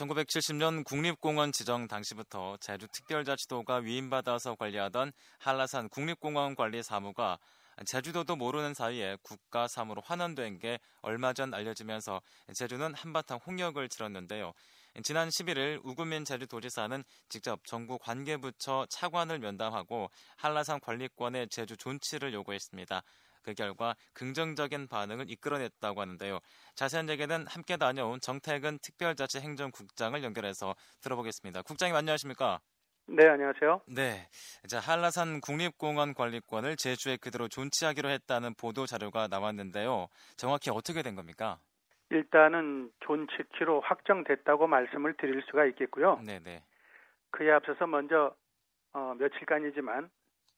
[0.00, 7.38] 1970년 국립공원 지정 당시부터 제주특별자치도가 위임받아서 관리하던 한라산 국립공원 관리 사무가
[7.84, 12.20] 제주도도 모르는 사이에 국가 사무로 환원된 게 얼마 전 알려지면서
[12.54, 14.52] 제주는 한바탕 홍역을 치렀는데요.
[15.02, 23.02] 지난 11일 우구민 제주도지사는 직접 정부 관계부처 차관을 면담하고 한라산 관리권의 제주 존치를 요구했습니다.
[23.42, 26.38] 그 결과 긍정적인 반응을 이끌어냈다고 하는데요.
[26.74, 31.62] 자세한 얘기는 함께 다녀온 정태근 특별자치행정국장을 연결해서 들어보겠습니다.
[31.62, 32.60] 국장님 안녕하십니까?
[33.06, 33.80] 네, 안녕하세요.
[33.88, 34.28] 네.
[34.68, 40.06] 자, 한라산 국립공원 관리권을 제주에 그대로 존치하기로 했다는 보도 자료가 나왔는데요.
[40.36, 41.58] 정확히 어떻게 된 겁니까?
[42.10, 46.20] 일단은 존치키로 확정됐다고 말씀을 드릴 수가 있겠고요.
[46.24, 46.62] 네, 네.
[47.30, 48.34] 그에 앞서서 먼저
[48.92, 50.10] 어, 며칠간이지만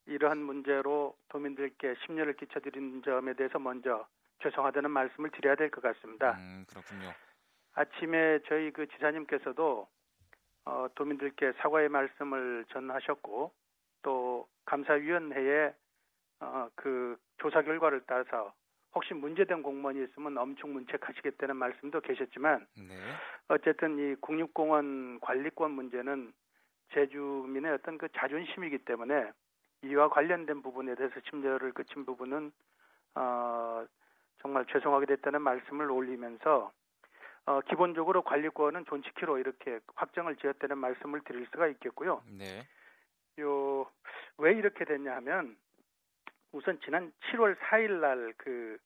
[0.06, 4.06] 이러한 문제로 도민들께 심려를 끼쳐드린 점에 대해서 먼저
[4.42, 6.32] 죄송하다는 말씀을 드려야 될 것 같습니다.
[6.38, 7.12] 음, 그렇군요.
[7.74, 9.88] 아침에 저희 그 지사님께서도
[10.64, 13.52] 어, 도민들께 사과의 말씀을 전하셨고
[14.02, 15.74] 또 감사위원회에
[16.40, 18.52] 어, 그 조사 결과를 따라서
[18.94, 22.94] 혹시 문제된 공무원이 있으면 엄청 문책하시겠다는 말씀도 계셨지만 네.
[23.48, 26.32] 어쨌든 이 국립공원 관리권 문제는
[26.92, 29.30] 제주민의 어떤 그 자존심이기 때문에
[29.82, 32.52] 이와 관련된 부분에 대해서 심려를 끼친 부분은
[33.14, 33.84] 어,
[34.40, 36.72] 정말 죄송하게 됐다는 말씀을 올리면서
[37.46, 42.22] 어, 기본적으로 관리권은 존치키로 이렇게 확정을 지었다는 말씀을 드릴 수가 있겠고요.
[42.26, 42.66] 네.
[43.40, 43.86] 요,
[44.38, 45.56] 왜 이렇게 됐냐 하면
[46.52, 48.78] 우선 지난 7월 4일 날그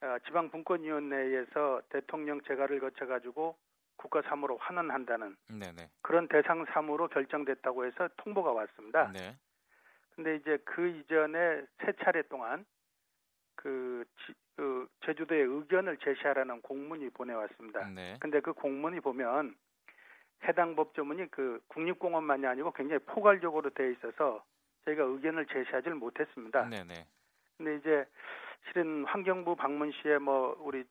[0.00, 3.56] 어, 지방분권위원회에서 대통령 재가를 거쳐가지고
[3.96, 5.90] 국가 사무로 환원한다는 네네.
[6.02, 9.10] 그런 대상 사무로 결정됐다고 해서 통보가 왔습니다.
[9.12, 9.36] 네.
[10.18, 12.66] 근데 이제 그 이전에 세 차례 동안
[13.54, 17.88] 그, 지, 그 제주도에 의견을 제시하라는 공문이 보내왔습니다.
[17.90, 18.16] 네.
[18.18, 19.54] 근데 그 공문이 보면
[20.42, 24.44] 해당 법조문이 그 국립공원만이 아니고 굉장히 포괄적으로 되어 있어서
[24.86, 26.68] 저희가 의견을 제시하지를 못했습니다.
[26.68, 27.06] 네네.
[27.56, 28.04] 근데 이제
[28.66, 30.82] 실은 환경부 방문 시에 뭐 우리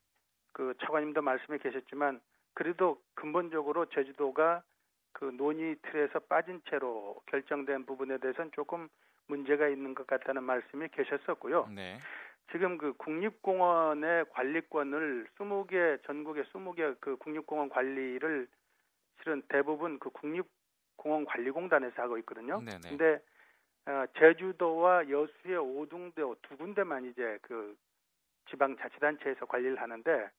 [0.53, 2.21] 그 차관님도 말씀해 계셨지만
[2.53, 4.63] 그래도 근본적으로 제주도가
[5.11, 8.87] 그 논의 틀에서 빠진 채로 결정된 부분에 대해서는 조금
[9.27, 11.67] 문제가 있는 것 같다는 말씀이 계셨었고요.
[11.73, 11.99] 네.
[12.51, 18.47] 지금 그 국립공원의 관리권을 20개 전국의 20개 그 국립공원 관리를
[19.21, 22.61] 실은 대부분 그 국립공원관리공단에서 하고 있거든요.
[22.61, 22.89] 네네.
[22.89, 23.19] 근데
[23.85, 27.75] 어, 제주도와 여수의 오둥도 두 군데만 이제 그
[28.49, 30.29] 지방자치단체에서 관리를 하는데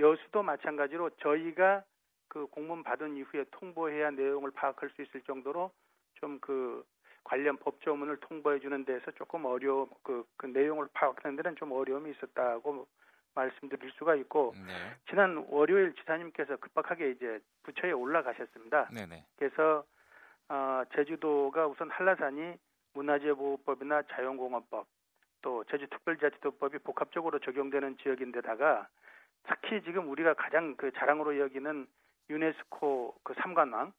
[0.00, 1.82] 여수도 마찬가지로 저희가
[2.28, 5.72] 그 공문 받은 이후에 통보해야 내용을 파악할 수 있을 정도로
[6.14, 6.84] 좀그
[7.28, 12.86] 관련 법조문을 통보해 주는 데서 조금 어려움 그, 그 내용을 파악하는 데는 좀 어려움이 있었다고
[13.34, 14.72] 말씀드릴 수가 있고 네.
[15.10, 18.88] 지난 월요일 지사님께서 급박하게 이제 부처에 올라가셨습니다.
[18.88, 19.26] 네네.
[19.36, 19.84] 그래서
[20.48, 22.54] 어, 제주도가 우선 한라산이
[22.94, 24.86] 문화재보호법이나 자연공원법
[25.42, 28.88] 또 제주특별자치도법이 복합적으로 적용되는 지역인데다가
[29.46, 31.86] 특히 지금 우리가 가장 그 자랑으로 여기는
[32.30, 33.92] 유네스코 그 삼관왕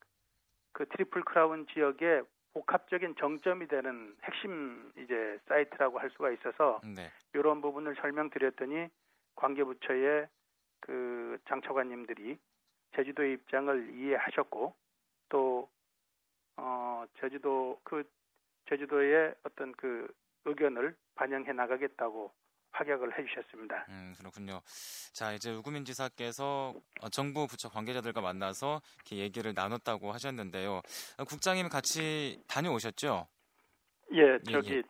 [0.74, 2.24] 그 트리플 크라운 지역의
[2.54, 7.10] 복합적인 정점이 되는 핵심 이제 사이트라고 할 수가 있어서 네.
[7.34, 8.88] 이런 부분을 설명드렸더니
[9.36, 10.28] 관계부처의
[10.80, 12.38] 그 장차관님들이
[12.96, 14.74] 제주도의 입장을 이해하셨고
[15.30, 15.70] 또
[16.58, 18.04] 어, 제주도 그
[18.68, 20.12] 제주도의 어떤 그
[20.46, 22.32] 의견을 반영해 나가겠다고
[22.72, 23.86] 확약을 해주셨습니다.
[23.90, 24.62] 음, 그렇군요.
[25.14, 30.82] 자, 이제 우구민 지사께서 어, 정부 부처 관계자들과 만나서 이렇게 얘기를 나눴다고 하셨는데요.
[31.18, 33.28] 어, 국장님 같이 다녀오셨죠?
[34.14, 34.84] 예, 저기 예.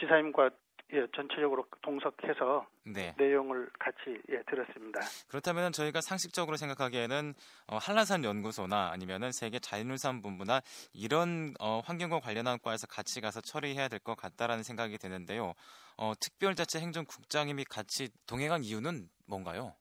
[0.00, 0.50] 지사님과
[0.94, 3.14] 예, 전체적으로 동석해서 네.
[3.18, 5.00] 내용을 같이 예, 들었습니다.
[5.28, 7.34] 그렇다면 저희가 상식적으로 생각하기에는
[7.66, 10.62] 어, 한라산 연구소나 아니면은 세계 자연유산 본부나
[10.94, 15.52] 이런 어, 환경과 관련한 과에서 같이 가서 처리해야 될 것 같다라는 생각이 드는데요.
[15.98, 19.74] 어, 특별자치 행정국장님이 같이 동행한 이유는 뭔가요?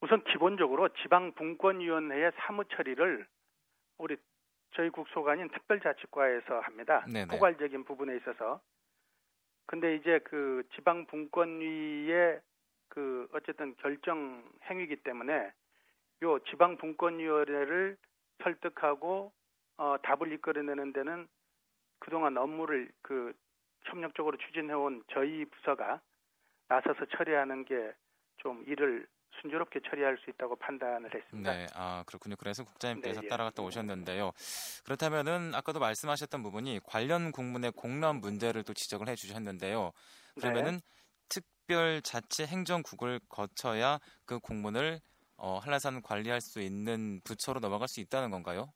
[0.00, 3.26] 우선 기본적으로 지방분권위원회의 사무 처리를
[3.96, 4.16] 우리
[4.76, 7.04] 저희 국소관인 특별자치과에서 합니다.
[7.10, 7.26] 네네.
[7.28, 8.60] 포괄적인 부분에 있어서.
[9.68, 12.40] 근데 이제 그 지방 분권위의
[12.88, 15.52] 그 어쨌든 결정 행위이기 때문에
[16.22, 17.96] 요 지방 분권위원회를
[18.42, 19.32] 설득하고
[19.76, 21.28] 어, 답을 이끌어내는 데는
[22.00, 23.32] 그동안 업무를 그
[23.84, 26.00] 협력적으로 추진해온 저희 부서가
[26.68, 27.94] 나서서 처리하는 게
[28.38, 29.06] 좀 일을
[29.40, 31.52] 순조롭게 처리할 수 있다고 판단을 했습니다.
[31.52, 32.36] 네, 아 그렇군요.
[32.36, 33.28] 그래서 국장님께서 네, 예.
[33.28, 34.32] 따라갔다 오셨는데요.
[34.84, 39.92] 그렇다면은 아까도 말씀하셨던 부분이 관련 공문의 공람 문제를 또 지적을 해주셨는데요.
[40.40, 40.80] 그러면은 네.
[41.28, 45.00] 특별자치 행정국을 거쳐야 그 공문을
[45.36, 48.72] 어, 한라산 관리할 수 있는 부처로 넘어갈 수 있다는 건가요?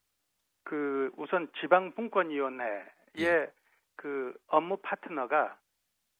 [0.63, 2.85] 그 우선 지방분권위원회의
[3.19, 3.51] 예.
[3.95, 5.57] 그 업무 파트너가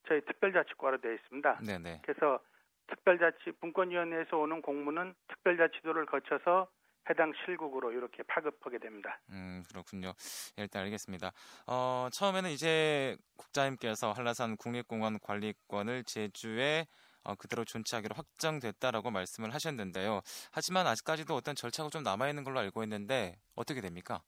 [0.08, 1.62] 저희 특별자치과로 되어 있습니다.
[1.66, 2.02] 네네.
[2.04, 2.40] 그래서
[2.88, 6.70] 특별자치 분권위원회에서 오는 공문은 특별자치도를 거쳐서
[7.10, 9.20] 해당 실국으로 이렇게 파급하게 됩니다.
[9.30, 10.14] 음 그렇군요.
[10.58, 11.32] 예, 일단 알겠습니다.
[11.68, 16.86] 어, 처음에는 이제 국장님께서 한라산 국립공원 관리권을 제주에
[17.26, 20.22] 어, 그대로 존치하기로 확정됐다라고 말씀을 하셨는데요.
[20.52, 24.22] 하지만 아직까지도 어떤 절차가 좀 남아 있는 걸로 알고 있는데 어떻게 됩니까?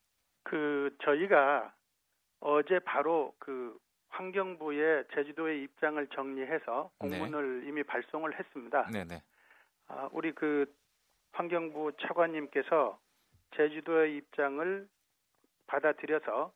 [0.43, 1.73] 그 저희가
[2.39, 3.77] 어제 바로 그
[4.15, 7.19] 환경부의 제주도의 입장을 정리해서 네.
[7.19, 7.67] 공문을 네.
[7.67, 8.89] 이미 발송을 했습니다.
[8.91, 9.21] 네네.
[9.87, 10.73] 아, 우리 그
[11.33, 12.99] 환경부 차관님께서
[13.55, 14.87] 제주도의 입장을
[15.67, 16.53] 받아들여서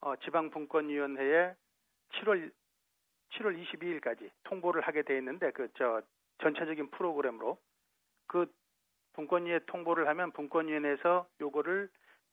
[0.00, 1.54] 어, 지방분권위원회에
[2.14, 2.52] 7월
[3.32, 6.02] 7월 22일까지 통보를 하게 돼 있는데 그 저
[6.42, 7.58] 전체적인 프로그램으로
[8.26, 8.52] 그
[9.14, 11.88] 분권위에 통보를 하면 분권위원회에서 요거를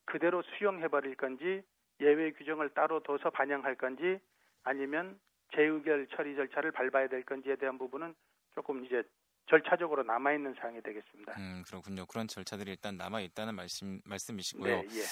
[0.06, 1.64] 그대로 수용해 버릴 건지
[2.00, 4.20] 예외 규정을 따로 둬서 반영할 건지
[4.64, 5.20] 아니면
[5.56, 8.14] 재의결 처리 절차를 밟아야 될 건지에 대한 부분은
[8.54, 9.04] 조금 이제
[9.50, 11.34] 절차적으로 남아 있는 사항이 되겠습니다.
[11.38, 12.06] 음 그렇군요.
[12.06, 14.82] 그런 절차들이 일단 남아 있다는 말씀 말씀이시고요.
[14.82, 15.04] 네, 예.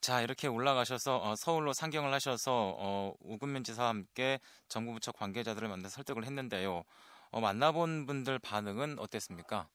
[0.00, 5.88] 자 이렇게 올라가셔서 어, 서울로 상경을 하셔서 어, 우금민 지사와 함께 정부 부처 관계자들을 만나
[5.88, 6.84] 설득을 했는데요.
[7.30, 9.68] 어, 만나본 분들 반응은 어땠습니까?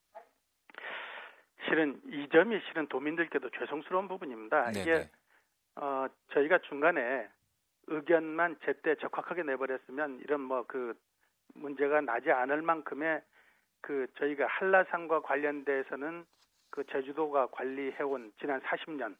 [1.65, 4.71] 실은 이 점이 실은 도민들께도 죄송스러운 부분입니다.
[4.71, 4.81] 네네.
[4.81, 5.11] 이게 네.
[5.75, 7.27] 어, 저희가 중간에
[7.87, 10.93] 의견만 제때 적확하게 내버렸으면 이런 뭐 그
[11.55, 13.21] 문제가 나지 않을 만큼의
[13.81, 16.25] 그 저희가 한라산과 관련돼서는
[16.69, 19.15] 그 제주도가 관리해온 지난 40년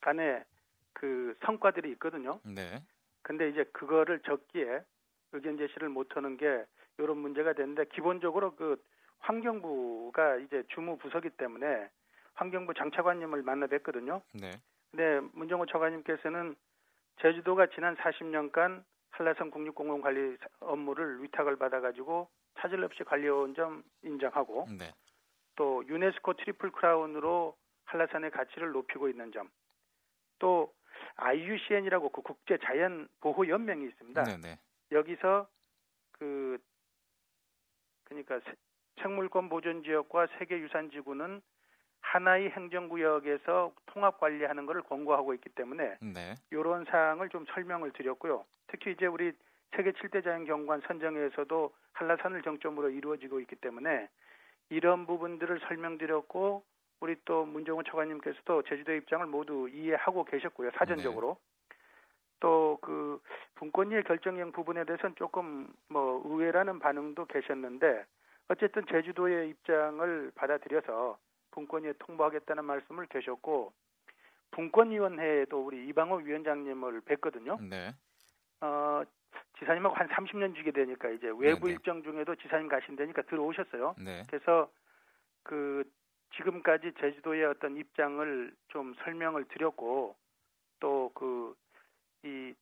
[0.00, 0.44] 간의
[0.92, 2.40] 그 성과들이 있거든요.
[2.44, 2.82] 네.
[3.22, 4.80] 근데 이제 그거를 적기에
[5.32, 6.64] 의견 제시를 못하는 게
[6.96, 8.82] 이런 문제가 되는데 기본적으로 그
[9.20, 11.90] 환경부가 이제 주무 부서기 때문에
[12.34, 14.22] 환경부 장차관님을 만나 뵀거든요.
[14.32, 14.50] 네.
[14.90, 16.56] 근데 문정호 차관님께서는
[17.20, 22.28] 제주도가 지난 40년간 한라산 국립공원 관리 업무를 위탁을 받아가지고
[22.58, 24.92] 차질 없이 관리해온 점 인정하고 네.
[25.56, 29.50] 또 유네스코 트리플 크라운으로 한라산의 가치를 높이고 있는 점,
[30.38, 30.72] 또
[31.16, 34.24] IUCN이라고 그 국제 자연 보호 연맹이 있습니다.
[34.24, 34.40] 네네.
[34.40, 34.58] 네.
[34.92, 35.48] 여기서
[36.12, 36.58] 그
[38.04, 38.40] 그러니까
[39.02, 41.40] 생물권 보존 지역과 세계 유산 지구는
[42.08, 46.34] 하나의 행정구역에서 통합 관리하는 것을 권고하고 있기 때문에 네.
[46.50, 48.44] 이런 사항을 좀 설명을 드렸고요.
[48.68, 49.32] 특히 이제 우리
[49.76, 54.08] 세계 7대 자연경관 선정에서도 한라산을 정점으로 이루어지고 있기 때문에
[54.70, 56.62] 이런 부분들을 설명드렸고
[57.00, 60.70] 우리 또 문정호 차관님께서도 제주도 입장을 모두 이해하고 계셨고요.
[60.76, 61.36] 사전적으로.
[61.68, 61.76] 네.
[62.40, 63.20] 또그
[63.56, 68.04] 분권위의 결정형 부분에 대해서는 조금 뭐 의외라는 반응도 계셨는데
[68.48, 71.18] 어쨌든 제주도의 입장을 받아들여서
[71.58, 73.72] 분권위에 통보하겠다는 말씀을 계셨고
[74.50, 77.60] 분권위원회에도 우리 이방호 위원장님을 뵀거든요.
[77.68, 77.94] 네.
[78.60, 79.02] 어,
[79.58, 81.72] 지사님하고 한 30년 주게 되니까 이제 외부 네 네.
[81.72, 83.96] 일정 중에도 지사님 가신다니까 들어오셨어요.
[83.98, 84.22] 네.
[84.28, 84.70] 그래서
[85.42, 85.84] 그
[86.36, 90.16] 지금까지 제주도의 어떤 입장을 좀 설명을 드렸고
[90.80, 91.54] 또 그
[92.24, 92.54] 이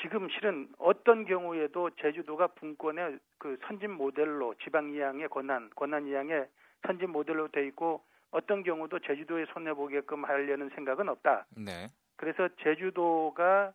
[0.00, 6.48] 지금 실은 어떤 경우에도 제주도가 분권의 그 선진 모델로 지방 이양의 권한 권한 이양의
[6.86, 11.46] 선진 모델로 돼 있고 어떤 경우도 제주도에 손해 보게끔 하려는 생각은 없다.
[11.56, 11.88] 네.
[12.16, 13.72] 그래서 제주도가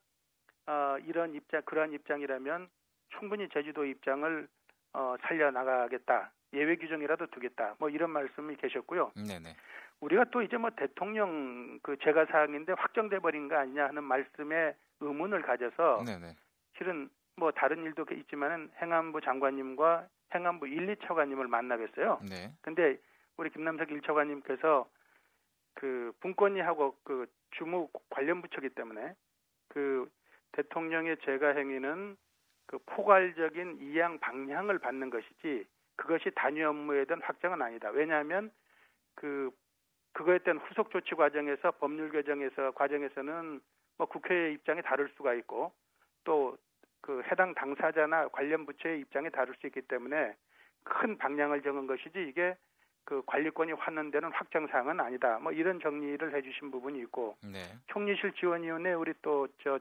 [0.68, 2.68] 어, 이런 입장, 그러한 입장이라면
[3.18, 4.48] 충분히 제주도 입장을
[4.94, 6.32] 어, 살려 나가겠다.
[6.54, 7.76] 예외 규정이라도 두겠다.
[7.80, 9.12] 뭐 이런 말씀이 계셨고요.
[9.16, 9.56] 네네.
[10.00, 15.42] 우리가 또 이제 뭐 대통령 그 제가 사항인데 확정돼 버린 거 아니냐 하는 말씀에 의문을
[15.42, 16.36] 가져서 네네.
[16.78, 22.20] 실은 뭐 다른 일도 있지만은 행안부 장관님과 행안부 1, 2차관님을 만나 뵀어요.
[22.28, 22.52] 네.
[22.62, 22.98] 근데
[23.38, 24.88] 우리 김남석 1차관님께서
[25.74, 29.14] 그 분권위하고 그 주무 관련 부처기 때문에
[29.70, 30.10] 그
[30.54, 32.16] 대통령의 재가 행위는
[32.66, 35.66] 그 포괄적인 이양 방향을 받는 것이지
[35.98, 37.90] 그것이 단위 업무에 대한 확정은 아니다.
[37.90, 38.52] 왜냐하면
[39.16, 39.52] 그
[40.14, 43.60] 그거에 대한 후속 조치 과정에서 법률 개정에서 과정에서는
[43.98, 45.74] 뭐 국회의 입장이 다를 수가 있고
[46.24, 46.58] 또
[47.06, 50.36] 그 해당 당사자나 관련 부처의 입장이 다를 수 있기 때문에
[50.84, 52.58] 큰 방향을 정한 것이지 이게
[53.06, 55.40] 그 관리권이 환원되는 확정 사항은 아니다.
[55.40, 57.60] 뭐 이런 정리를 해주신 부분이 있고 네.
[57.88, 59.80] 총리실 지원위원회 우리 또 저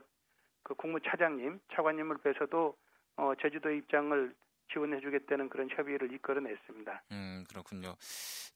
[0.65, 2.75] 그 국무차장님, 차관님을 뵈서도
[3.17, 4.33] 어, 제주도 입장을
[4.73, 7.03] 지원해주겠다는 그런 협의를 이끌어냈습니다.
[7.11, 7.95] 음 그렇군요.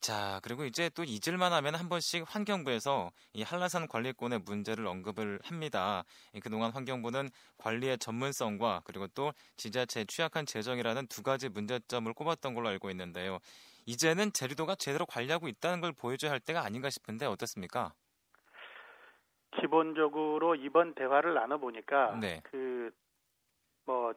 [0.00, 6.02] 자 그리고 이제 또 잊을만 하면 한 번씩 환경부에서 이 한라산 관리권의 문제를 언급을 합니다.
[6.42, 12.90] 그동안 환경부는 관리의 전문성과 그리고 또 지자체의 취약한 재정이라는 두 가지 문제점을 꼽았던 걸로 알고
[12.90, 13.38] 있는데요.
[13.90, 17.92] 이제는 제주도가 제대로 관리하고 있다는 걸 보여줘야 할 때가 아닌가 싶은데 어떻습니까?
[19.60, 22.40] 기본적으로 이번 대화를 나눠 보니까 네.
[22.44, 24.14] 그뭐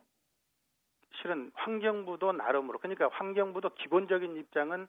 [1.16, 4.88] 실은 환경부도 나름으로 그러니까 환경부도 기본적인 입장은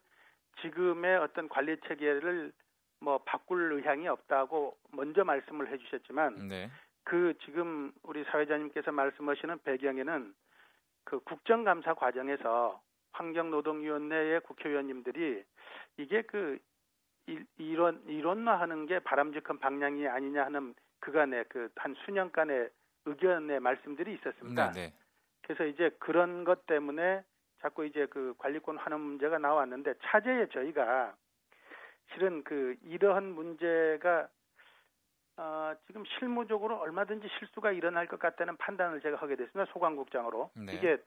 [0.61, 2.53] 지금의 어떤 관리 체계를
[2.99, 6.69] 뭐 바꿀 의향이 없다고 먼저 말씀을 해주셨지만 네.
[7.03, 10.33] 그 지금 우리 사회자님께서 말씀하시는 배경에는
[11.05, 12.81] 그 국정감사 과정에서
[13.15, 15.43] 환경노동위원회의 국회의원님들이
[15.97, 16.59] 이게 그
[17.57, 22.69] 이런 이론화하는 게 바람직한 방향이 아니냐 하는 그간의 그 한 수년간의
[23.05, 24.71] 의견의 말씀들이 있었습니다.
[24.71, 24.93] 네, 네.
[25.43, 27.23] 그래서 이제 그런 것 때문에
[27.61, 31.15] 자꾸 이제 그 관리권 환원 문제가 나왔는데 차제에 저희가
[32.13, 34.27] 실은 그 이러한 문제가
[35.37, 39.71] 어, 지금 실무적으로 얼마든지 실수가 일어날 것 같다는 판단을 제가 하게 됐습니다.
[39.73, 40.49] 소관국장으로.
[40.55, 40.73] 네.
[40.73, 40.97] 이게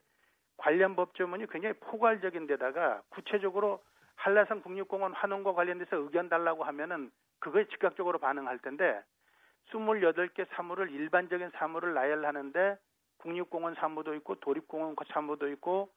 [0.58, 3.82] 관련 법조문이 굉장히 포괄적인 데다가 구체적으로
[4.16, 9.02] 한라산 국립공원 환원과 관련돼서 의견 달라고 하면은 그거에 즉각적으로 반응할 텐데
[9.70, 12.76] 28개 사무를 일반적인 사무를 나열하는데
[13.18, 15.90] 국립공원 사무도 있고 도립공원 사무도 있고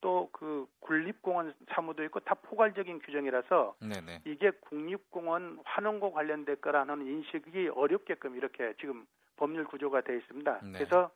[0.00, 4.22] 또 그 군립공원 사무도 있고 다 포괄적인 규정이라서 네네.
[4.24, 9.06] 이게 국립공원 환원과 관련될 거라는 인식이 어렵게끔 이렇게 지금
[9.36, 10.60] 법률 구조가 되어 있습니다.
[10.62, 10.72] 네.
[10.72, 11.10] 그래서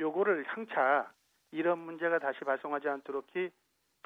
[0.00, 1.12] 요거를 향차
[1.52, 3.26] 이런 문제가 다시 발생하지 않도록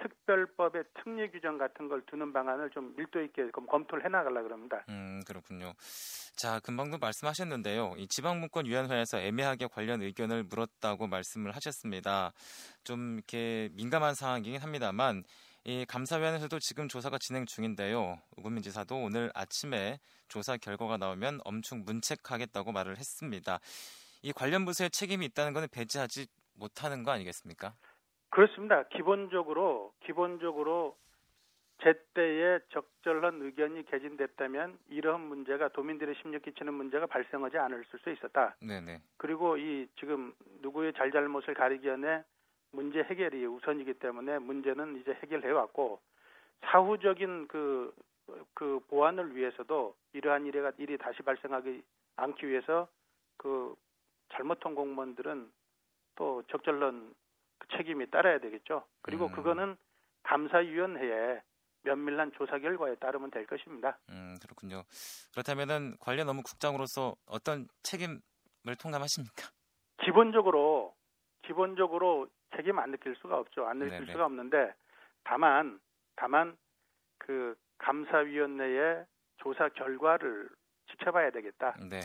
[0.00, 4.84] 특별법의 특례 규정 같은 걸 두는 방안을 좀 밀도 있게 검토를 해나가려 그럽니다.
[4.88, 5.74] 음 그렇군요.
[6.36, 7.94] 자 금방도 말씀하셨는데요.
[7.98, 12.32] 이 지방분권위원회에서 애매하게 관련 의견을 물었다고 말씀을 하셨습니다.
[12.84, 15.22] 좀 이렇게 민감한 상황이긴 합니다만
[15.64, 18.18] 이 감사위원회에서도 지금 조사가 진행 중인데요.
[18.36, 23.60] 우금민 지사도 오늘 아침에 조사 결과가 나오면 엄청 문책하겠다고 말을 했습니다.
[24.22, 26.26] 이 관련 부서에 책임이 있다는 것은 배제하지
[26.60, 27.74] 못하는 거 아니겠습니까?
[28.28, 28.84] 그렇습니다.
[28.84, 30.96] 기본적으로 기본적으로
[31.82, 38.54] 제때에 적절한 의견이 개진됐다면 이러한 문제가 도민들의 심리에 끼치는 문제가 발생하지 않을 수 있었다.
[38.60, 39.00] 네네.
[39.16, 42.22] 그리고 이 지금 누구의 잘잘못을 가리기 전에
[42.72, 46.00] 문제 해결이 우선이기 때문에 문제는 이제 해결해 왔고
[46.66, 47.94] 사후적인 그,
[48.54, 51.82] 그 보완을 위해서도 이러한 일이, 일이 다시 발생하지
[52.16, 52.86] 않기 위해서
[53.38, 53.74] 그
[54.32, 55.50] 잘못한 공무원들은
[56.20, 57.14] 또 적절한
[57.58, 58.84] 그 책임이 따라야 되겠죠.
[59.00, 59.32] 그리고 음.
[59.32, 59.76] 그거는
[60.24, 61.40] 감사위원회에
[61.82, 63.98] 면밀한 조사 결과에 따르면 될 것입니다.
[64.10, 64.82] 음 그렇군요.
[65.32, 68.20] 그렇다면은 관련 업무 국장으로서 어떤 책임을
[68.78, 69.48] 통감하십니까?
[70.04, 70.94] 기본적으로
[71.46, 73.66] 기본적으로 책임 안 느낄 수가 없죠.
[73.66, 74.12] 안 느낄 네네.
[74.12, 74.74] 수가 없는데
[75.24, 75.80] 다만
[76.16, 76.54] 다만
[77.16, 79.06] 그 감사위원회의
[79.38, 80.50] 조사 결과를
[80.90, 81.76] 지켜봐야 되겠다.
[81.88, 82.00] 네,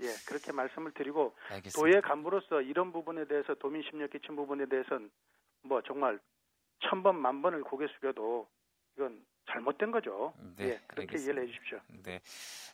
[0.00, 1.78] 예, 그렇게 말씀을 드리고 알겠습니다.
[1.78, 5.10] 도의 간부로서 이런 부분에 대해서 도민 심리에 끼친 부분에 대해서는
[5.62, 6.18] 뭐 정말
[6.80, 8.48] 천 번 만 번을 고개 숙여도
[8.96, 10.34] 이건 잘못된 거죠.
[10.56, 11.18] 네, 예, 그렇게 알겠습니다.
[11.32, 11.80] 이해를 해주십시오.
[12.04, 12.20] 네.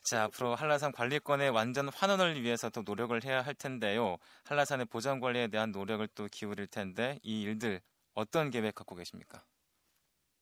[0.03, 4.17] 자, 앞으로 한라산 관리권의 완전 환원을 위해서 또 노력을 해야 할 텐데요.
[4.45, 7.79] 한라산의 보전 관리에 대한 노력을 또 기울일 텐데 이 일들
[8.13, 9.41] 어떤 계획 갖고 계십니까?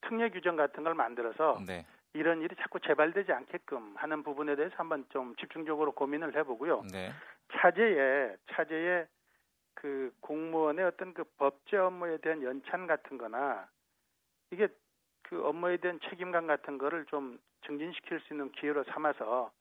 [0.02, 1.86] 특례 규정 같은 걸 만들어서 네.
[2.14, 6.84] 이런 일이 자꾸 재발되지 않게끔 하는 부분에 대해서 한번 좀 집중적으로 고민을 해보고요.
[6.92, 7.12] 네.
[7.54, 9.08] 차제에 차제에
[9.74, 13.68] 그 공무원의 어떤 그 법제 업무에 대한 연찬 같은 거나
[14.52, 14.68] 이게
[15.24, 19.52] 그 업무에 대한 책임감 같은 거를 좀 증진시킬 수 있는 기회로 삼아서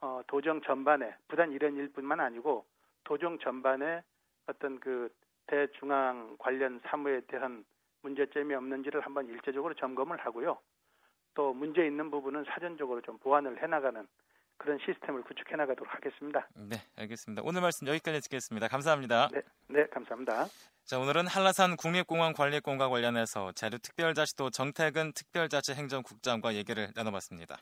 [0.00, 2.64] 어 도정 전반에 부단 이런 일뿐만 아니고
[3.02, 4.02] 도정 전반에
[4.46, 5.12] 어떤 그
[5.48, 7.64] 대중앙 관련 사무에 대한
[8.02, 10.58] 문제점이 없는지를 한번 일제적으로 점검을 하고요.
[11.34, 14.06] 또 문제 있는 부분은 사전적으로 좀 보완을 해나가는
[14.58, 16.48] 그런 시스템을 구축해 나가도록 하겠습니다.
[16.54, 17.42] 네, 알겠습니다.
[17.44, 18.68] 오늘 말씀 여기까지 듣겠습니다.
[18.68, 19.28] 감사합니다.
[19.32, 20.46] 네, 네, 감사합니다.
[20.84, 27.58] 자, 오늘은 한라산 국립공원 관리권과 관련해서 자료특별자치도 정태근 특별자치 행정국장과 얘기를 나눠봤습니다.